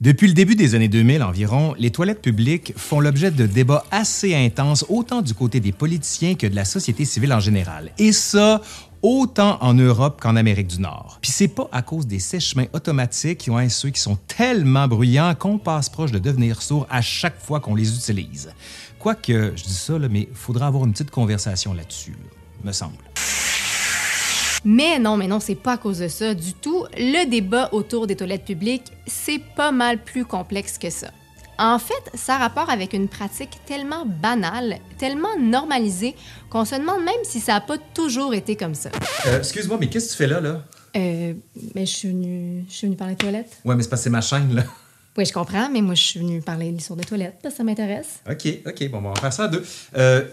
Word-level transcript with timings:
Depuis 0.00 0.28
le 0.28 0.32
début 0.32 0.56
des 0.56 0.74
années 0.74 0.88
2000 0.88 1.22
environ, 1.22 1.74
les 1.78 1.90
toilettes 1.90 2.22
publiques 2.22 2.72
font 2.74 3.00
l'objet 3.00 3.30
de 3.30 3.44
débats 3.44 3.84
assez 3.90 4.34
intenses 4.34 4.82
autant 4.88 5.20
du 5.20 5.34
côté 5.34 5.60
des 5.60 5.72
politiciens 5.72 6.36
que 6.36 6.46
de 6.46 6.54
la 6.54 6.64
société 6.64 7.04
civile 7.04 7.34
en 7.34 7.40
général. 7.40 7.90
Et 7.98 8.12
ça, 8.12 8.62
autant 9.02 9.58
en 9.60 9.74
Europe 9.74 10.18
qu'en 10.18 10.36
Amérique 10.36 10.68
du 10.68 10.80
Nord. 10.80 11.18
Puis 11.20 11.30
c'est 11.30 11.48
pas 11.48 11.68
à 11.70 11.82
cause 11.82 12.06
des 12.06 12.18
sèche-chemins 12.18 12.68
automatiques 12.72 13.36
qui 13.36 13.50
ont 13.50 13.68
ceux 13.68 13.90
qui 13.90 14.00
sont 14.00 14.16
tellement 14.26 14.88
bruyants 14.88 15.34
qu'on 15.34 15.58
passe 15.58 15.90
proche 15.90 16.12
de 16.12 16.18
devenir 16.18 16.62
sourd 16.62 16.86
à 16.88 17.02
chaque 17.02 17.38
fois 17.38 17.60
qu'on 17.60 17.74
les 17.74 17.94
utilise. 17.94 18.54
Quoique, 18.98 19.52
je 19.54 19.64
dis 19.64 19.74
ça, 19.74 19.98
là, 19.98 20.08
mais 20.08 20.30
faudra 20.32 20.68
avoir 20.68 20.86
une 20.86 20.92
petite 20.92 21.10
conversation 21.10 21.74
là-dessus, 21.74 22.16
me 22.64 22.72
semble. 22.72 22.96
Mais 24.64 24.98
non, 24.98 25.16
mais 25.16 25.26
non, 25.26 25.40
c'est 25.40 25.54
pas 25.54 25.72
à 25.72 25.76
cause 25.78 25.98
de 25.98 26.08
ça 26.08 26.34
du 26.34 26.52
tout. 26.52 26.84
Le 26.96 27.28
débat 27.28 27.70
autour 27.72 28.06
des 28.06 28.16
toilettes 28.16 28.44
publiques, 28.44 28.92
c'est 29.06 29.40
pas 29.56 29.72
mal 29.72 29.98
plus 29.98 30.24
complexe 30.24 30.76
que 30.76 30.90
ça. 30.90 31.08
En 31.58 31.78
fait, 31.78 32.10
ça 32.14 32.36
a 32.36 32.38
rapport 32.38 32.70
avec 32.70 32.94
une 32.94 33.08
pratique 33.08 33.50
tellement 33.66 34.06
banale, 34.06 34.78
tellement 34.98 35.36
normalisée, 35.38 36.14
qu'on 36.48 36.64
se 36.64 36.74
demande 36.74 37.04
même 37.04 37.22
si 37.22 37.38
ça 37.38 37.52
n'a 37.52 37.60
pas 37.60 37.76
toujours 37.78 38.32
été 38.32 38.56
comme 38.56 38.74
ça. 38.74 38.90
Euh, 39.26 39.38
excuse-moi, 39.38 39.76
mais 39.78 39.88
qu'est-ce 39.88 40.06
que 40.06 40.12
tu 40.12 40.16
fais 40.16 40.26
là, 40.26 40.40
là? 40.40 40.64
Euh, 40.96 41.34
mais 41.74 41.86
je 41.86 41.92
suis 41.94 42.08
venue, 42.08 42.64
je 42.68 42.74
suis 42.74 42.86
venue 42.86 42.96
parler 42.96 43.14
de 43.14 43.18
toilettes. 43.18 43.58
Ouais, 43.64 43.74
mais 43.74 43.82
c'est 43.82 43.90
parce 43.90 44.00
que 44.00 44.04
c'est 44.04 44.10
ma 44.10 44.22
chaîne, 44.22 44.54
là. 44.54 44.64
Oui, 45.18 45.26
je 45.26 45.32
comprends, 45.32 45.68
mais 45.68 45.82
moi, 45.82 45.94
je 45.94 46.02
suis 46.02 46.20
venue 46.20 46.40
parler 46.40 46.70
de 46.70 46.76
l'histoire 46.76 46.96
des 46.96 47.04
toilettes 47.04 47.38
parce 47.42 47.54
que 47.54 47.58
ça 47.58 47.64
m'intéresse. 47.64 48.20
OK, 48.30 48.46
OK, 48.64 48.90
bon, 48.90 48.98
on 48.98 49.12
va 49.12 49.20
faire 49.20 49.32
ça 49.32 49.44
à 49.44 49.48
deux. 49.48 49.64
Euh, 49.96 50.24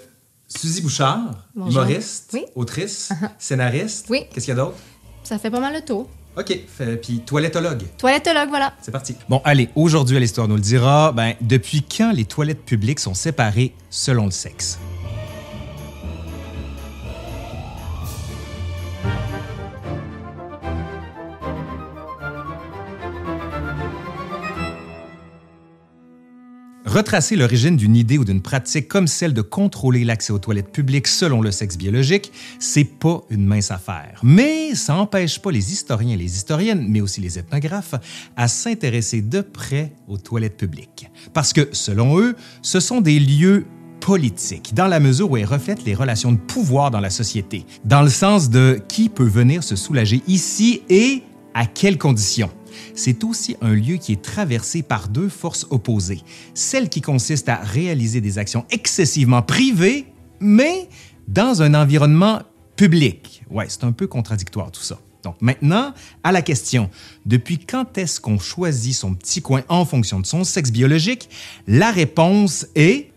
Suzy 0.48 0.82
Bouchard, 0.82 1.44
Bonjour. 1.56 1.84
humoriste, 1.84 2.30
Oui. 2.34 2.46
autrice, 2.56 3.10
Uh-huh. 3.22 3.30
scénariste. 3.38 4.08
Oui. 4.10 4.24
Qu'est-ce 4.34 4.46
qu'il 4.46 4.56
y 4.56 4.60
a 4.60 4.64
d'autre? 4.64 4.78
Ça 5.24 5.38
fait 5.38 5.52
pas 5.52 5.60
mal 5.60 5.74
le 5.74 5.82
tour. 5.82 6.10
OK, 6.38 6.58
fait- 6.68 6.98
puis 6.98 7.20
toilettologue. 7.20 7.84
Toilettologue, 7.98 8.50
voilà. 8.50 8.74
C'est 8.82 8.92
parti. 8.92 9.16
Bon, 9.28 9.42
allez, 9.44 9.70
aujourd'hui 9.76 10.16
à 10.18 10.20
l'Histoire 10.20 10.48
nous 10.48 10.56
le 10.56 10.62
dira, 10.62 11.12
ben, 11.12 11.34
depuis 11.42 11.82
quand 11.84 12.12
les 12.14 12.26
toilettes 12.26 12.64
publiques 12.64 13.00
sont 13.00 13.16
séparées 13.16 13.74
selon 13.90 14.26
le 14.26 14.32
sexe? 14.32 14.78
Retracer 26.88 27.36
l'origine 27.36 27.76
d'une 27.76 27.98
idée 27.98 28.18
ou 28.18 28.24
d'une 28.24 28.42
pratique 28.42 28.88
comme 28.88 29.08
celle 29.08 29.34
de 29.34 29.42
contrôler 29.42 30.06
l'accès 30.06 30.32
aux 30.32 30.40
toilettes 30.40 30.72
publiques 30.72 31.08
selon 31.08 31.42
le 31.42 31.52
sexe 31.52 31.78
biologique, 31.78 32.32
c'est 32.60 32.86
pas 32.86 33.24
une 33.30 33.46
mince 33.46 33.72
affaire. 33.72 34.22
Mais 34.24 34.74
ça 34.74 34.94
n'empêche 34.94 35.40
pas 35.40 35.52
les 35.52 35.74
historiens 35.74 36.14
et 36.14 36.18
les 36.18 36.38
historiennes, 36.38 36.86
mais 36.88 37.02
aussi 37.02 37.20
les 37.20 37.38
ethnographes, 37.38 37.96
à 38.38 38.48
s'intéresser 38.48 39.22
de 39.22 39.42
près 39.42 39.92
aux 40.08 40.18
toilettes 40.18 40.56
publiques. 40.56 41.10
Parce 41.34 41.52
que, 41.52 41.68
selon 41.74 42.20
eux, 42.20 42.38
ce 42.62 42.80
sont 42.80 43.02
des 43.02 43.20
lieux 43.20 43.66
politiques, 44.00 44.74
dans 44.74 44.88
la 44.88 45.02
mesure 45.02 45.30
où 45.30 45.36
elles 45.36 45.44
reflètent 45.44 45.84
les 45.84 45.94
relations 45.94 46.32
de 46.32 46.38
pouvoir 46.38 46.90
dans 46.90 47.02
la 47.02 47.10
société, 47.10 47.66
dans 47.84 48.02
le 48.02 48.10
sens 48.10 48.50
de 48.50 48.82
qui 48.88 49.10
peut 49.10 49.28
venir 49.28 49.62
se 49.62 49.76
soulager 49.76 50.22
ici 50.26 50.84
et 50.88 51.24
à 51.58 51.66
quelles 51.66 51.98
conditions. 51.98 52.52
C'est 52.94 53.24
aussi 53.24 53.58
un 53.62 53.74
lieu 53.74 53.98
qui 53.98 54.14
est 54.14 54.22
traversé 54.22 54.84
par 54.84 55.10
deux 55.10 55.28
forces 55.28 55.66
opposées. 55.72 56.22
Celle 56.54 56.88
qui 56.88 57.02
consiste 57.02 57.50
à 57.50 57.56
réaliser 57.56 58.22
des 58.22 58.38
actions 58.38 58.64
excessivement 58.70 59.42
privées, 59.42 60.06
mais 60.40 60.88
dans 61.28 61.64
un 61.64 61.74
environnement 61.74 62.44
public. 62.76 63.44
Ouais, 63.50 63.66
c'est 63.70 63.84
un 63.84 63.92
peu 63.92 64.06
contradictoire 64.06 64.72
tout 64.72 64.84
ça. 64.84 65.00
Donc 65.24 65.42
maintenant, 65.42 65.94
à 66.24 66.32
la 66.32 66.44
question, 66.44 66.92
depuis 67.26 67.58
quand 67.58 67.98
est-ce 67.98 68.22
qu'on 68.22 68.38
choisit 68.38 68.94
son 68.94 69.16
petit 69.16 69.42
coin 69.42 69.64
en 69.68 69.84
fonction 69.84 70.20
de 70.20 70.28
son 70.28 70.44
sexe 70.44 70.72
biologique? 70.72 71.28
La 71.66 71.92
réponse 71.92 72.68
est... 72.76 73.12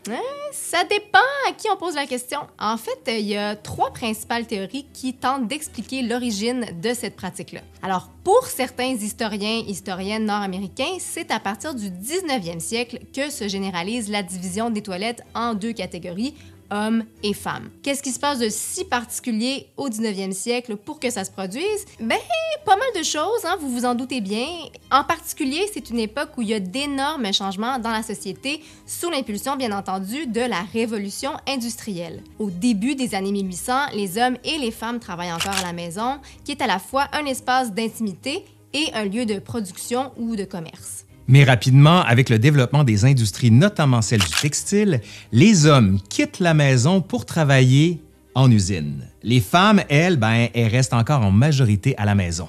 Ça 0.53 0.83
dépend 0.84 1.19
à 1.48 1.53
qui 1.53 1.69
on 1.73 1.77
pose 1.77 1.95
la 1.95 2.06
question. 2.06 2.41
En 2.59 2.77
fait, 2.77 2.98
il 3.06 3.27
y 3.27 3.37
a 3.37 3.55
trois 3.55 3.93
principales 3.93 4.47
théories 4.47 4.86
qui 4.92 5.14
tentent 5.14 5.47
d'expliquer 5.47 6.02
l'origine 6.02 6.67
de 6.83 6.92
cette 6.92 7.17
pratique-là. 7.17 7.61
Alors, 7.83 8.11
pour 8.24 8.47
certains 8.47 8.95
historiens, 8.95 9.63
historiennes 9.67 10.27
nord-américains, 10.27 10.97
c'est 10.98 11.30
à 11.30 11.39
partir 11.39 11.74
du 11.74 11.89
19e 11.89 12.61
siècle 12.61 12.98
que 13.14 13.30
se 13.30 13.48
généralise 13.48 14.11
la 14.11 14.23
division 14.23 14.70
des 14.70 14.83
toilettes 14.83 15.23
en 15.35 15.55
deux 15.55 15.73
catégories, 15.73 16.35
hommes 16.70 17.05
et 17.23 17.35
femmes. 17.35 17.70
Qu'est-ce 17.83 18.03
qui 18.03 18.13
se 18.13 18.20
passe 18.20 18.39
de 18.39 18.48
si 18.48 18.85
particulier 18.85 19.67
au 19.77 19.89
19e 19.89 20.33
siècle 20.33 20.77
pour 20.77 21.01
que 21.01 21.11
ça 21.11 21.25
se 21.25 21.31
produise? 21.31 21.85
Ben, 22.01 22.19
pas 22.64 22.77
mal 22.77 22.89
de 22.97 23.03
choses, 23.03 23.45
hein, 23.45 23.57
vous 23.61 23.69
vous 23.70 23.85
en 23.85 23.95
doutez 23.95 24.20
bien. 24.20 24.47
En 24.91 25.05
particulier, 25.05 25.69
c'est 25.73 25.91
une 25.91 25.98
époque 25.98 26.30
où 26.36 26.42
il 26.42 26.48
y 26.48 26.55
a 26.55 26.61
d'énormes 26.61 27.33
changements 27.33 27.79
dans 27.79 27.91
la 27.91 28.03
société, 28.03 28.63
sous 28.86 29.11
l'impulsion, 29.11 29.57
bien 29.57 29.77
entendu, 29.77 30.27
de 30.27 30.41
la 30.41 30.61
révolution 30.73 31.33
industrielle. 31.48 32.23
Au 32.39 32.51
début 32.51 32.95
des 32.95 33.14
années 33.14 33.33
1800, 33.33 33.73
les 33.95 34.19
hommes 34.19 34.36
et 34.45 34.59
les 34.59 34.70
femmes 34.70 35.01
travaillent 35.01 35.33
encore 35.33 35.57
à 35.59 35.63
la 35.63 35.73
maison, 35.73 36.19
qui 36.45 36.53
est 36.53 36.63
à 36.63 36.67
la 36.67 36.79
fois 36.79 37.09
un 37.13 37.25
espace 37.27 37.73
d'intimité 37.73 38.45
et 38.73 38.92
un 38.95 39.05
lieu 39.05 39.27
de 39.27 39.39
production 39.39 40.13
ou 40.17 40.36
de 40.36 40.45
commerce. 40.45 41.05
Mais 41.30 41.45
rapidement, 41.45 42.02
avec 42.02 42.29
le 42.29 42.41
développement 42.41 42.83
des 42.83 43.05
industries, 43.05 43.52
notamment 43.52 44.02
celle 44.02 44.18
du 44.18 44.35
textile, 44.42 45.01
les 45.30 45.64
hommes 45.64 46.01
quittent 46.08 46.41
la 46.41 46.55
maison 46.55 47.01
pour 47.01 47.24
travailler 47.24 48.02
en 48.35 48.51
usine. 48.51 49.07
Les 49.23 49.39
femmes, 49.39 49.80
elles, 49.89 50.17
ben, 50.17 50.48
restent 50.57 50.92
encore 50.92 51.24
en 51.24 51.30
majorité 51.30 51.96
à 51.98 52.05
la 52.05 52.17
maison. 52.17 52.48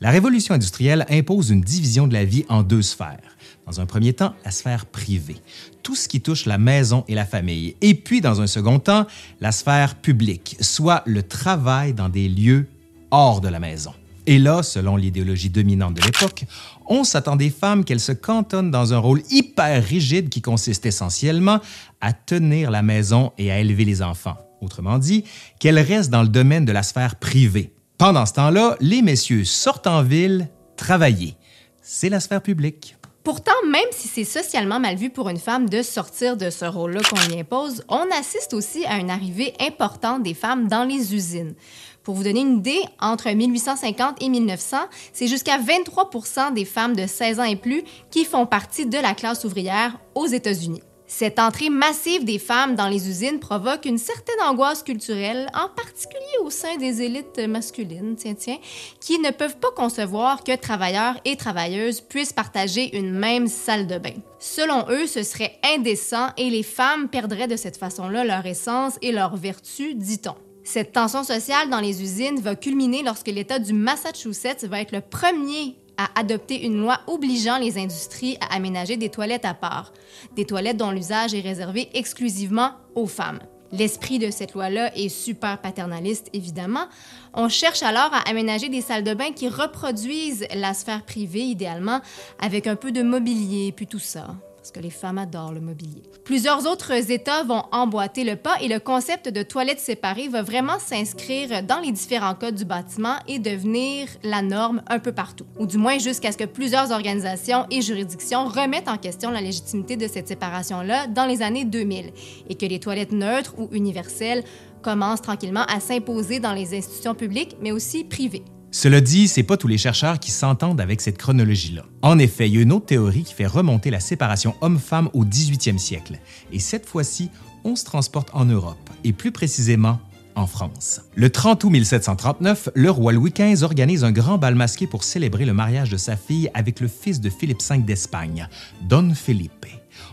La 0.00 0.10
révolution 0.10 0.56
industrielle 0.56 1.06
impose 1.08 1.50
une 1.50 1.60
division 1.60 2.08
de 2.08 2.14
la 2.14 2.24
vie 2.24 2.44
en 2.48 2.64
deux 2.64 2.82
sphères. 2.82 3.36
Dans 3.64 3.80
un 3.80 3.86
premier 3.86 4.12
temps, 4.12 4.34
la 4.44 4.50
sphère 4.50 4.86
privée, 4.86 5.36
tout 5.84 5.94
ce 5.94 6.08
qui 6.08 6.20
touche 6.20 6.46
la 6.46 6.58
maison 6.58 7.04
et 7.06 7.14
la 7.14 7.26
famille. 7.26 7.76
Et 7.80 7.94
puis, 7.94 8.20
dans 8.20 8.40
un 8.40 8.48
second 8.48 8.80
temps, 8.80 9.06
la 9.40 9.52
sphère 9.52 9.94
publique, 9.94 10.56
soit 10.60 11.04
le 11.06 11.22
travail 11.22 11.92
dans 11.92 12.08
des 12.08 12.28
lieux 12.28 12.66
hors 13.12 13.40
de 13.40 13.46
la 13.46 13.60
maison. 13.60 13.92
Et 14.26 14.38
là, 14.38 14.62
selon 14.62 14.96
l'idéologie 14.96 15.50
dominante 15.50 15.94
de 15.94 16.02
l'époque, 16.02 16.44
on 16.86 17.04
s'attend 17.04 17.36
des 17.36 17.50
femmes 17.50 17.84
qu'elles 17.84 18.00
se 18.00 18.12
cantonnent 18.12 18.72
dans 18.72 18.92
un 18.92 18.98
rôle 18.98 19.22
hyper 19.30 19.84
rigide 19.84 20.28
qui 20.28 20.42
consiste 20.42 20.84
essentiellement 20.84 21.60
à 22.00 22.12
tenir 22.12 22.70
la 22.70 22.82
maison 22.82 23.32
et 23.38 23.52
à 23.52 23.60
élever 23.60 23.84
les 23.84 24.02
enfants. 24.02 24.36
Autrement 24.60 24.98
dit, 24.98 25.24
qu'elles 25.60 25.78
restent 25.78 26.10
dans 26.10 26.22
le 26.22 26.28
domaine 26.28 26.64
de 26.64 26.72
la 26.72 26.82
sphère 26.82 27.16
privée. 27.16 27.72
Pendant 27.98 28.26
ce 28.26 28.32
temps-là, 28.34 28.76
les 28.80 29.00
messieurs 29.00 29.44
sortent 29.44 29.86
en 29.86 30.02
ville 30.02 30.48
travailler. 30.76 31.36
C'est 31.80 32.08
la 32.08 32.20
sphère 32.20 32.42
publique. 32.42 32.96
Pourtant, 33.26 33.50
même 33.68 33.90
si 33.90 34.06
c'est 34.06 34.22
socialement 34.22 34.78
mal 34.78 34.94
vu 34.94 35.10
pour 35.10 35.28
une 35.28 35.40
femme 35.40 35.68
de 35.68 35.82
sortir 35.82 36.36
de 36.36 36.48
ce 36.48 36.64
rôle-là 36.64 37.00
qu'on 37.10 37.28
lui 37.28 37.40
impose, 37.40 37.82
on 37.88 38.04
assiste 38.16 38.54
aussi 38.54 38.86
à 38.86 38.98
une 38.98 39.10
arrivée 39.10 39.52
importante 39.58 40.22
des 40.22 40.32
femmes 40.32 40.68
dans 40.68 40.84
les 40.84 41.12
usines. 41.12 41.56
Pour 42.04 42.14
vous 42.14 42.22
donner 42.22 42.42
une 42.42 42.58
idée, 42.58 42.78
entre 43.00 43.28
1850 43.28 44.22
et 44.22 44.28
1900, 44.28 44.76
c'est 45.12 45.26
jusqu'à 45.26 45.58
23% 45.58 46.54
des 46.54 46.64
femmes 46.64 46.94
de 46.94 47.04
16 47.04 47.40
ans 47.40 47.42
et 47.42 47.56
plus 47.56 47.82
qui 48.12 48.24
font 48.24 48.46
partie 48.46 48.86
de 48.86 48.96
la 48.96 49.12
classe 49.12 49.44
ouvrière 49.44 49.98
aux 50.14 50.26
États-Unis. 50.26 50.82
Cette 51.08 51.38
entrée 51.38 51.70
massive 51.70 52.24
des 52.24 52.40
femmes 52.40 52.74
dans 52.74 52.88
les 52.88 53.08
usines 53.08 53.38
provoque 53.38 53.84
une 53.84 53.98
certaine 53.98 54.40
angoisse 54.42 54.82
culturelle, 54.82 55.46
en 55.54 55.68
particulier 55.68 56.24
au 56.42 56.50
sein 56.50 56.76
des 56.78 57.00
élites 57.00 57.38
masculines, 57.48 58.16
tiens, 58.16 58.34
tiens, 58.34 58.58
qui 59.00 59.20
ne 59.20 59.30
peuvent 59.30 59.56
pas 59.56 59.70
concevoir 59.70 60.42
que 60.42 60.56
travailleurs 60.56 61.14
et 61.24 61.36
travailleuses 61.36 62.00
puissent 62.00 62.32
partager 62.32 62.96
une 62.96 63.12
même 63.12 63.46
salle 63.46 63.86
de 63.86 63.98
bain. 63.98 64.14
Selon 64.40 64.84
eux, 64.90 65.06
ce 65.06 65.22
serait 65.22 65.58
indécent 65.64 66.30
et 66.36 66.50
les 66.50 66.64
femmes 66.64 67.08
perdraient 67.08 67.46
de 67.46 67.56
cette 67.56 67.76
façon-là 67.76 68.24
leur 68.24 68.44
essence 68.44 68.98
et 69.00 69.12
leur 69.12 69.36
vertu, 69.36 69.94
dit-on. 69.94 70.34
Cette 70.64 70.92
tension 70.92 71.22
sociale 71.22 71.70
dans 71.70 71.78
les 71.78 72.02
usines 72.02 72.40
va 72.40 72.56
culminer 72.56 73.04
lorsque 73.04 73.28
l'État 73.28 73.60
du 73.60 73.72
Massachusetts 73.72 74.64
va 74.64 74.80
être 74.80 74.90
le 74.90 75.00
premier 75.00 75.76
à 75.96 76.08
adopter 76.18 76.64
une 76.64 76.80
loi 76.80 77.00
obligeant 77.06 77.58
les 77.58 77.78
industries 77.78 78.36
à 78.40 78.54
aménager 78.54 78.96
des 78.96 79.08
toilettes 79.08 79.44
à 79.44 79.54
part, 79.54 79.92
des 80.34 80.44
toilettes 80.44 80.76
dont 80.76 80.90
l'usage 80.90 81.34
est 81.34 81.40
réservé 81.40 81.88
exclusivement 81.94 82.72
aux 82.94 83.06
femmes. 83.06 83.40
L'esprit 83.72 84.18
de 84.18 84.30
cette 84.30 84.54
loi-là 84.54 84.96
est 84.96 85.08
super 85.08 85.60
paternaliste, 85.60 86.28
évidemment. 86.32 86.86
On 87.34 87.48
cherche 87.48 87.82
alors 87.82 88.12
à 88.12 88.28
aménager 88.28 88.68
des 88.68 88.80
salles 88.80 89.04
de 89.04 89.12
bain 89.12 89.32
qui 89.32 89.48
reproduisent 89.48 90.46
la 90.54 90.72
sphère 90.72 91.04
privée, 91.04 91.42
idéalement, 91.42 92.00
avec 92.38 92.66
un 92.66 92.76
peu 92.76 92.92
de 92.92 93.02
mobilier, 93.02 93.72
puis 93.72 93.86
tout 93.86 93.98
ça 93.98 94.28
parce 94.66 94.72
que 94.72 94.80
les 94.80 94.90
femmes 94.90 95.18
adorent 95.18 95.52
le 95.52 95.60
mobilier. 95.60 96.02
Plusieurs 96.24 96.66
autres 96.66 97.12
États 97.12 97.44
vont 97.44 97.62
emboîter 97.70 98.24
le 98.24 98.34
pas 98.34 98.56
et 98.60 98.66
le 98.66 98.80
concept 98.80 99.28
de 99.28 99.44
toilettes 99.44 99.78
séparées 99.78 100.26
va 100.26 100.42
vraiment 100.42 100.80
s'inscrire 100.80 101.62
dans 101.62 101.78
les 101.78 101.92
différents 101.92 102.34
codes 102.34 102.56
du 102.56 102.64
bâtiment 102.64 103.14
et 103.28 103.38
devenir 103.38 104.08
la 104.24 104.42
norme 104.42 104.82
un 104.88 104.98
peu 104.98 105.12
partout. 105.12 105.46
Ou 105.60 105.66
du 105.66 105.78
moins 105.78 105.98
jusqu'à 105.98 106.32
ce 106.32 106.36
que 106.36 106.44
plusieurs 106.44 106.90
organisations 106.90 107.66
et 107.70 107.80
juridictions 107.80 108.46
remettent 108.46 108.88
en 108.88 108.98
question 108.98 109.30
la 109.30 109.40
légitimité 109.40 109.96
de 109.96 110.08
cette 110.08 110.26
séparation-là 110.26 111.06
dans 111.06 111.26
les 111.26 111.42
années 111.42 111.64
2000 111.64 112.12
et 112.48 112.54
que 112.56 112.66
les 112.66 112.80
toilettes 112.80 113.12
neutres 113.12 113.54
ou 113.58 113.68
universelles 113.70 114.42
commencent 114.82 115.22
tranquillement 115.22 115.64
à 115.68 115.78
s'imposer 115.78 116.40
dans 116.40 116.54
les 116.54 116.76
institutions 116.76 117.14
publiques 117.14 117.56
mais 117.60 117.70
aussi 117.70 118.02
privées. 118.02 118.42
Cela 118.78 119.00
dit, 119.00 119.26
c'est 119.26 119.42
pas 119.42 119.56
tous 119.56 119.68
les 119.68 119.78
chercheurs 119.78 120.20
qui 120.20 120.30
s'entendent 120.30 120.82
avec 120.82 121.00
cette 121.00 121.16
chronologie-là. 121.16 121.86
En 122.02 122.18
effet, 122.18 122.46
il 122.46 122.56
y 122.56 122.58
a 122.58 122.60
une 122.60 122.72
autre 122.72 122.84
théorie 122.84 123.22
qui 123.22 123.32
fait 123.32 123.46
remonter 123.46 123.88
la 123.88 124.00
séparation 124.00 124.54
homme-femme 124.60 125.08
au 125.14 125.24
18e 125.24 125.78
siècle. 125.78 126.18
Et 126.52 126.58
cette 126.58 126.84
fois-ci, 126.84 127.30
on 127.64 127.74
se 127.74 127.86
transporte 127.86 128.28
en 128.34 128.44
Europe, 128.44 128.90
et 129.02 129.14
plus 129.14 129.32
précisément 129.32 129.98
en 130.34 130.46
France. 130.46 131.00
Le 131.14 131.30
30 131.30 131.64
août 131.64 131.70
1739, 131.70 132.68
le 132.74 132.90
roi 132.90 133.12
Louis 133.12 133.32
XV 133.32 133.62
organise 133.62 134.04
un 134.04 134.12
grand 134.12 134.36
bal 134.36 134.54
masqué 134.54 134.86
pour 134.86 135.04
célébrer 135.04 135.46
le 135.46 135.54
mariage 135.54 135.88
de 135.88 135.96
sa 135.96 136.14
fille 136.14 136.50
avec 136.52 136.80
le 136.80 136.88
fils 136.88 137.22
de 137.22 137.30
Philippe 137.30 137.62
V 137.66 137.78
d'Espagne, 137.78 138.46
Don 138.82 139.14
Felipe. 139.14 139.64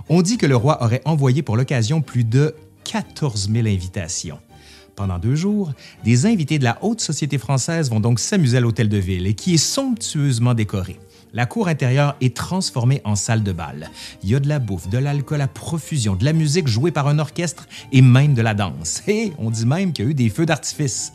On 0.08 0.22
dit 0.22 0.38
que 0.38 0.46
le 0.46 0.56
roi 0.56 0.82
aurait 0.82 1.02
envoyé 1.04 1.42
pour 1.42 1.58
l'occasion 1.58 2.00
plus 2.00 2.24
de 2.24 2.56
14 2.86 3.50
000 3.52 3.68
invitations. 3.68 4.40
Pendant 4.96 5.18
deux 5.18 5.36
jours, 5.36 5.74
des 6.04 6.26
invités 6.26 6.60
de 6.60 6.64
la 6.64 6.78
haute 6.84 7.02
société 7.02 7.38
française 7.38 7.90
vont 7.90 8.00
donc 8.00 8.20
s'amuser 8.20 8.58
à 8.58 8.60
l'hôtel 8.60 8.90
de 8.90 8.98
ville 8.98 9.34
qui 9.36 9.56
est 9.56 9.58
somptueusement 9.58 10.54
décoré. 10.54 11.00
La 11.34 11.48
cour 11.48 11.68
intérieure 11.68 12.16
est 12.22 12.36
transformée 12.36 13.02
en 13.04 13.16
salle 13.16 13.42
de 13.42 13.52
bal. 13.52 13.90
Il 14.22 14.30
y 14.30 14.36
a 14.36 14.40
de 14.40 14.48
la 14.48 14.60
bouffe, 14.60 14.88
de 14.90 15.00
l'alcool 15.00 15.42
à 15.42 15.48
profusion, 15.48 16.16
de 16.16 16.24
la 16.24 16.34
musique 16.34 16.68
jouée 16.68 16.92
par 16.92 17.08
un 17.08 17.18
orchestre 17.18 17.68
et 17.92 18.04
même 18.04 18.36
de 18.36 18.44
la 18.44 18.54
danse. 18.54 19.02
Et 19.08 19.34
on 19.40 19.50
dit 19.50 19.66
même 19.66 19.94
qu'il 19.94 20.06
y 20.06 20.08
a 20.08 20.12
eu 20.12 20.14
des 20.14 20.30
feux 20.30 20.46
d'artifice. 20.46 21.12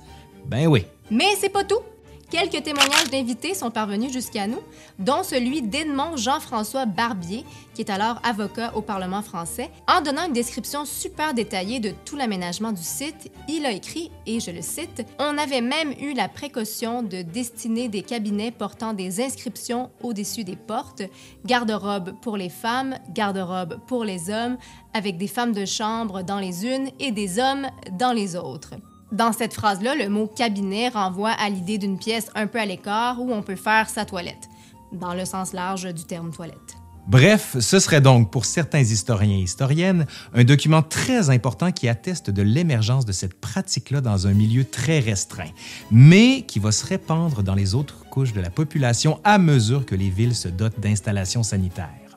Ben 0.49 0.67
oui. 0.67 0.85
Mais 1.13 1.37
c'est 1.41 1.49
pas 1.49 1.63
tout. 1.63 1.81
Quelques 2.31 2.63
témoignages 2.63 3.09
d'invités 3.11 3.55
sont 3.55 3.71
parvenus 3.71 4.13
jusqu'à 4.13 4.47
nous, 4.47 4.61
dont 4.99 5.23
celui 5.23 5.63
d'Edmond 5.63 6.19
Jean-François 6.19 6.85
Barbier, 6.85 7.43
qui 7.73 7.81
est 7.81 7.91
alors 7.91 8.21
avocat 8.23 8.73
au 8.75 8.83
Parlement 8.83 9.23
français. 9.23 9.71
En 9.89 10.03
donnant 10.03 10.27
une 10.27 10.35
description 10.35 10.85
super 10.85 11.33
détaillée 11.33 11.81
de 11.81 11.95
tout 12.05 12.17
l'aménagement 12.17 12.73
du 12.73 12.83
site, 12.83 13.33
il 13.49 13.65
a 13.65 13.73
écrit, 13.73 14.11
et 14.27 14.41
je 14.41 14.51
le 14.51 14.61
cite, 14.61 15.07
On 15.19 15.39
avait 15.39 15.63
même 15.63 15.95
eu 15.99 16.13
la 16.13 16.29
précaution 16.29 17.03
de 17.03 17.23
destiner 17.23 17.89
des 17.89 18.03
cabinets 18.03 18.51
portant 18.51 18.93
des 18.93 19.23
inscriptions 19.23 19.91
au-dessus 20.03 20.45
des 20.45 20.57
portes, 20.57 21.03
garde-robe 21.47 22.15
pour 22.21 22.37
les 22.37 22.51
femmes, 22.51 22.99
garde-robe 23.09 23.79
pour 23.87 24.05
les 24.05 24.29
hommes, 24.29 24.59
avec 24.93 25.17
des 25.17 25.29
femmes 25.29 25.53
de 25.53 25.65
chambre 25.65 26.21
dans 26.23 26.41
les 26.41 26.67
unes 26.67 26.91
et 27.01 27.11
des 27.11 27.39
hommes 27.39 27.69
dans 27.99 28.13
les 28.13 28.37
autres. 28.37 28.75
Dans 29.11 29.33
cette 29.33 29.55
phrase-là, 29.55 29.95
le 29.95 30.11
mot 30.11 30.27
cabinet 30.27 30.91
renvoie 30.91 31.31
à 31.31 31.49
l'idée 31.49 31.79
d'une 31.79 31.99
pièce 31.99 32.31
un 32.35 32.47
peu 32.47 32.61
à 32.61 32.67
l'écart 32.67 33.21
où 33.21 33.33
on 33.33 33.43
peut 33.43 33.57
faire 33.57 33.89
sa 33.89 34.05
toilette, 34.05 34.51
dans 34.93 35.15
le 35.15 35.25
sens 35.25 35.55
large 35.55 35.93
du 35.95 36.05
terme 36.05 36.31
toilette. 36.31 36.77
Bref, 37.07 37.57
ce 37.59 37.79
serait 37.79 38.03
donc 38.03 38.31
pour 38.31 38.45
certains 38.45 38.81
historiens 38.81 39.39
et 39.39 39.43
historiennes 39.43 40.05
un 40.35 40.45
document 40.45 40.83
très 40.83 41.31
important 41.31 41.73
qui 41.73 41.89
atteste 41.89 42.29
de 42.29 42.43
l'émergence 42.43 43.07
de 43.07 43.13
cette 43.13 43.41
pratique-là 43.41 44.03
dans 44.03 44.27
un 44.27 44.35
milieu 44.35 44.67
très 44.67 44.99
restreint, 44.99 45.51
mais 45.91 46.43
qui 46.43 46.59
va 46.59 46.71
se 46.71 46.85
répandre 46.85 47.43
dans 47.43 47.55
les 47.55 47.75
autres 47.75 48.05
couches 48.11 48.35
de 48.35 48.43
la 48.43 48.51
population 48.51 49.21
à 49.25 49.39
mesure 49.39 49.87
que 49.87 49.95
les 49.95 50.11
villes 50.11 50.37
se 50.37 50.49
dotent 50.49 50.81
d'installations 50.81 51.43
sanitaires. 51.43 52.08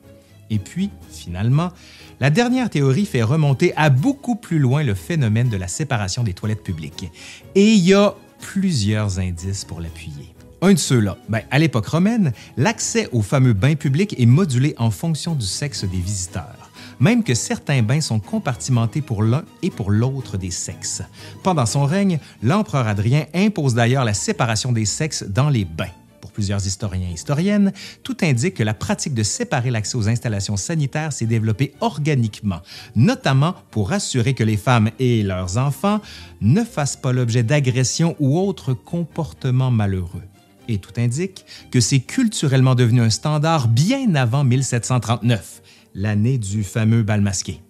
Et 0.52 0.58
puis, 0.58 0.90
finalement, 1.10 1.70
la 2.20 2.28
dernière 2.28 2.68
théorie 2.68 3.06
fait 3.06 3.22
remonter 3.22 3.72
à 3.74 3.88
beaucoup 3.88 4.36
plus 4.36 4.58
loin 4.58 4.82
le 4.82 4.94
phénomène 4.94 5.48
de 5.48 5.56
la 5.56 5.66
séparation 5.66 6.22
des 6.22 6.34
toilettes 6.34 6.62
publiques. 6.62 7.10
Et 7.54 7.72
il 7.72 7.82
y 7.82 7.94
a 7.94 8.14
plusieurs 8.38 9.18
indices 9.18 9.64
pour 9.64 9.80
l'appuyer. 9.80 10.34
Un 10.60 10.74
de 10.74 10.78
ceux-là, 10.78 11.16
ben, 11.30 11.40
à 11.50 11.58
l'époque 11.58 11.86
romaine, 11.86 12.32
l'accès 12.58 13.08
aux 13.12 13.22
fameux 13.22 13.54
bains 13.54 13.76
publics 13.76 14.14
est 14.20 14.26
modulé 14.26 14.74
en 14.76 14.90
fonction 14.90 15.34
du 15.34 15.46
sexe 15.46 15.84
des 15.84 15.98
visiteurs, 15.98 16.70
même 17.00 17.24
que 17.24 17.34
certains 17.34 17.82
bains 17.82 18.02
sont 18.02 18.20
compartimentés 18.20 19.00
pour 19.00 19.22
l'un 19.22 19.44
et 19.62 19.70
pour 19.70 19.90
l'autre 19.90 20.36
des 20.36 20.50
sexes. 20.50 21.02
Pendant 21.42 21.66
son 21.66 21.86
règne, 21.86 22.20
l'empereur 22.42 22.86
Adrien 22.86 23.24
impose 23.34 23.74
d'ailleurs 23.74 24.04
la 24.04 24.14
séparation 24.14 24.70
des 24.70 24.84
sexes 24.84 25.24
dans 25.24 25.48
les 25.48 25.64
bains 25.64 25.88
plusieurs 26.32 26.66
historiens 26.66 27.08
et 27.10 27.14
historiennes, 27.14 27.72
tout 28.02 28.16
indique 28.22 28.54
que 28.54 28.62
la 28.62 28.74
pratique 28.74 29.14
de 29.14 29.22
séparer 29.22 29.70
l'accès 29.70 29.96
aux 29.96 30.08
installations 30.08 30.56
sanitaires 30.56 31.12
s'est 31.12 31.26
développée 31.26 31.74
organiquement, 31.80 32.60
notamment 32.96 33.54
pour 33.70 33.92
assurer 33.92 34.34
que 34.34 34.44
les 34.44 34.56
femmes 34.56 34.90
et 34.98 35.22
leurs 35.22 35.58
enfants 35.58 36.00
ne 36.40 36.64
fassent 36.64 36.96
pas 36.96 37.12
l'objet 37.12 37.42
d'agressions 37.42 38.16
ou 38.18 38.38
autres 38.38 38.74
comportements 38.74 39.70
malheureux. 39.70 40.22
Et 40.68 40.78
tout 40.78 40.92
indique 40.96 41.44
que 41.70 41.80
c'est 41.80 42.00
culturellement 42.00 42.74
devenu 42.74 43.00
un 43.00 43.10
standard 43.10 43.68
bien 43.68 44.14
avant 44.14 44.44
1739, 44.44 45.62
l'année 45.94 46.38
du 46.38 46.62
fameux 46.62 47.02
bal 47.02 47.20
masqué. 47.20 47.60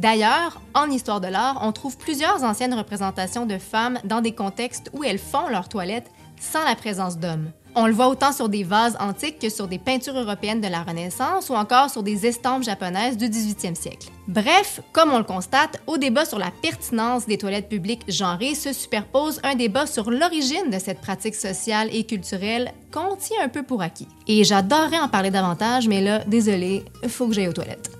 D'ailleurs, 0.00 0.62
en 0.72 0.86
histoire 0.86 1.20
de 1.20 1.26
l'art, 1.26 1.58
on 1.60 1.72
trouve 1.72 1.98
plusieurs 1.98 2.42
anciennes 2.42 2.72
représentations 2.72 3.44
de 3.44 3.58
femmes 3.58 3.98
dans 4.04 4.22
des 4.22 4.32
contextes 4.32 4.90
où 4.94 5.04
elles 5.04 5.18
font 5.18 5.46
leur 5.50 5.68
toilette 5.68 6.10
sans 6.40 6.64
la 6.64 6.74
présence 6.74 7.18
d'hommes. 7.18 7.50
On 7.74 7.86
le 7.86 7.92
voit 7.92 8.08
autant 8.08 8.32
sur 8.32 8.48
des 8.48 8.64
vases 8.64 8.96
antiques 8.98 9.38
que 9.38 9.50
sur 9.50 9.68
des 9.68 9.78
peintures 9.78 10.18
européennes 10.18 10.62
de 10.62 10.68
la 10.68 10.82
Renaissance 10.82 11.50
ou 11.50 11.54
encore 11.54 11.90
sur 11.90 12.02
des 12.02 12.26
estampes 12.26 12.62
japonaises 12.62 13.18
du 13.18 13.26
18e 13.26 13.74
siècle. 13.74 14.08
Bref, 14.26 14.80
comme 14.92 15.12
on 15.12 15.18
le 15.18 15.24
constate, 15.24 15.82
au 15.86 15.98
débat 15.98 16.24
sur 16.24 16.38
la 16.38 16.50
pertinence 16.62 17.26
des 17.26 17.36
toilettes 17.36 17.68
publiques 17.68 18.04
genrées 18.08 18.54
se 18.54 18.72
superpose 18.72 19.38
un 19.44 19.54
débat 19.54 19.84
sur 19.86 20.10
l'origine 20.10 20.70
de 20.72 20.78
cette 20.78 21.02
pratique 21.02 21.34
sociale 21.34 21.90
et 21.92 22.04
culturelle 22.04 22.72
qu'on 22.90 23.16
tient 23.16 23.44
un 23.44 23.50
peu 23.50 23.62
pour 23.62 23.82
acquis. 23.82 24.08
Et 24.26 24.44
j'adorerais 24.44 24.98
en 24.98 25.08
parler 25.08 25.30
davantage, 25.30 25.88
mais 25.88 26.00
là, 26.00 26.24
désolé, 26.24 26.86
faut 27.06 27.28
que 27.28 27.34
j'aille 27.34 27.48
aux 27.48 27.52
toilettes 27.52 27.99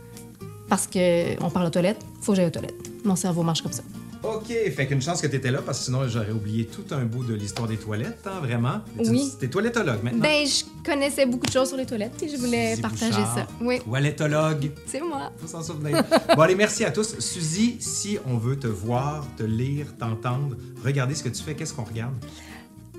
parce 0.71 0.87
qu'on 0.87 1.51
parle 1.51 1.67
aux 1.67 1.71
toilettes, 1.71 2.01
faut 2.23 2.33
que 2.33 2.37
j'aille 2.37 2.47
aux 2.47 2.51
toilettes. 2.51 2.91
Mon 3.05 3.17
cerveau 3.17 3.43
marche 3.43 3.61
comme 3.61 3.73
ça. 3.73 3.83
OK, 4.23 4.49
fait 4.49 4.87
qu'une 4.87 5.01
chance 5.01 5.21
que 5.21 5.27
tu 5.27 5.37
étais 5.37 5.51
là 5.51 5.61
parce 5.65 5.79
que 5.79 5.85
sinon 5.87 6.07
j'aurais 6.07 6.31
oublié 6.31 6.67
tout 6.67 6.85
un 6.95 7.05
bout 7.05 7.25
de 7.25 7.35
l'histoire 7.35 7.67
des 7.67 7.79
toilettes, 7.79 8.27
hein, 8.27 8.39
vraiment. 8.41 8.83
Oui. 8.99 9.33
T'es 9.41 9.49
toilettologue 9.49 10.03
maintenant. 10.03 10.21
Ben, 10.21 10.47
je 10.47 10.65
connaissais 10.85 11.27
beaucoup 11.27 11.47
de 11.47 11.53
choses 11.53 11.69
sur 11.69 11.77
les 11.77 11.87
toilettes 11.87 12.23
et 12.23 12.29
je 12.29 12.37
voulais 12.37 12.77
partager 12.77 13.13
ça. 13.13 13.47
Oui. 13.61 13.81
Toilettologue. 13.81 14.71
C'est 14.87 15.01
moi. 15.01 15.33
Faut 15.39 15.49
s'en 15.49 15.63
souvenir. 15.63 16.05
bon, 16.37 16.43
allez, 16.43 16.55
merci 16.55 16.85
à 16.85 16.91
tous. 16.91 17.19
Suzy, 17.19 17.79
si 17.81 18.19
on 18.27 18.37
veut 18.37 18.59
te 18.59 18.69
voir, 18.69 19.27
te 19.37 19.43
lire, 19.43 19.87
t'entendre, 19.99 20.55
regarder 20.85 21.15
ce 21.15 21.25
que 21.25 21.31
tu 21.31 21.43
fais, 21.43 21.55
qu'est-ce 21.55 21.73
qu'on 21.73 21.85
regarde? 21.85 22.15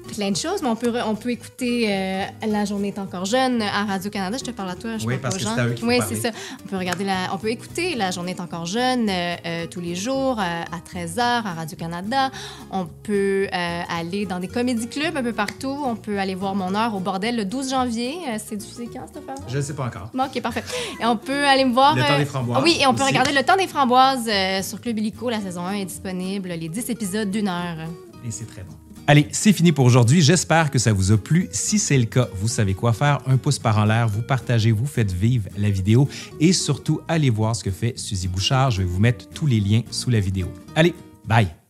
Plein 0.01 0.31
de 0.31 0.35
choses, 0.35 0.61
mais 0.61 0.69
on 0.69 0.75
peut, 0.75 0.93
on 1.05 1.15
peut 1.15 1.31
écouter 1.31 1.85
euh, 1.89 2.25
La 2.47 2.65
journée 2.65 2.89
est 2.89 2.99
encore 2.99 3.25
jeune 3.25 3.61
à 3.61 3.85
Radio-Canada. 3.85 4.37
Je 4.37 4.43
te 4.43 4.51
parle 4.51 4.71
à 4.71 4.75
toi, 4.75 4.97
je 4.97 5.05
Oui, 5.05 5.15
parce 5.21 5.37
que 5.37 5.43
c'est 5.43 5.47
à 5.49 5.67
eux 5.67 5.75
Oui, 5.83 5.99
c'est 6.07 6.15
ça. 6.15 6.29
On 6.63 6.67
peut, 6.67 6.77
regarder 6.77 7.03
la, 7.03 7.33
on 7.33 7.37
peut 7.37 7.49
écouter 7.49 7.95
La 7.95 8.11
journée 8.11 8.31
est 8.31 8.39
encore 8.39 8.65
jeune 8.65 9.09
euh, 9.09 9.35
euh, 9.45 9.67
tous 9.67 9.79
les 9.79 9.95
jours 9.95 10.39
à 10.39 10.65
13h 10.93 11.19
à 11.19 11.53
Radio-Canada. 11.53 12.31
On 12.71 12.85
peut 12.85 13.47
aller 13.51 14.25
dans 14.25 14.39
des 14.39 14.47
comédie 14.47 14.87
clubs 14.87 15.15
un 15.15 15.23
peu 15.23 15.33
partout. 15.33 15.75
On 15.85 15.95
peut 15.95 16.19
aller 16.19 16.35
voir 16.35 16.55
Mon 16.55 16.75
heure 16.75 16.95
au 16.95 16.99
bordel 16.99 17.35
le 17.35 17.45
12 17.45 17.71
janvier. 17.71 18.15
c'est 18.45 18.55
diffusé 18.55 18.89
quand, 18.91 19.05
cette 19.07 19.17
affaire 19.17 19.35
Je 19.47 19.57
ne 19.57 19.61
sais 19.61 19.73
pas 19.73 19.85
encore. 19.85 20.09
Bon, 20.13 20.25
OK, 20.25 20.41
parfait. 20.41 20.63
Et 20.99 21.05
on 21.05 21.17
peut 21.17 21.45
aller 21.45 21.65
me 21.65 21.73
voir... 21.73 21.95
Le 21.95 22.01
temps 22.01 22.17
des 22.17 22.25
framboises. 22.25 22.63
Oui, 22.63 22.77
et 22.81 22.87
on 22.87 22.93
peut 22.93 23.03
regarder 23.03 23.31
Le 23.31 23.43
temps 23.43 23.57
des 23.57 23.67
framboises 23.67 24.29
sur 24.63 24.81
Club 24.81 24.97
Illico. 24.97 25.29
La 25.29 25.41
saison 25.41 25.65
1 25.65 25.73
est 25.73 25.85
disponible. 25.85 26.49
Les 26.49 26.69
10 26.69 26.89
épisodes 26.89 27.29
d'une 27.29 27.47
heure. 27.47 27.77
Et 28.25 28.31
c'est 28.31 28.45
très 28.45 28.63
bon. 28.63 28.75
Allez, 29.11 29.27
c'est 29.33 29.51
fini 29.51 29.73
pour 29.73 29.83
aujourd'hui. 29.83 30.21
J'espère 30.21 30.71
que 30.71 30.79
ça 30.79 30.93
vous 30.93 31.11
a 31.11 31.17
plu. 31.17 31.49
Si 31.51 31.79
c'est 31.79 31.97
le 31.97 32.05
cas, 32.05 32.29
vous 32.33 32.47
savez 32.47 32.73
quoi 32.73 32.93
faire. 32.93 33.19
Un 33.25 33.35
pouce 33.35 33.59
par 33.59 33.77
en 33.77 33.83
l'air, 33.83 34.07
vous 34.07 34.21
partagez, 34.21 34.71
vous 34.71 34.85
faites 34.85 35.11
vivre 35.11 35.49
la 35.57 35.69
vidéo 35.69 36.07
et 36.39 36.53
surtout, 36.53 37.01
allez 37.09 37.29
voir 37.29 37.53
ce 37.53 37.61
que 37.65 37.71
fait 37.71 37.99
Suzy 37.99 38.29
Bouchard. 38.29 38.71
Je 38.71 38.83
vais 38.83 38.87
vous 38.87 39.01
mettre 39.01 39.27
tous 39.27 39.47
les 39.47 39.59
liens 39.59 39.81
sous 39.91 40.11
la 40.11 40.21
vidéo. 40.21 40.47
Allez, 40.77 40.95
bye! 41.25 41.60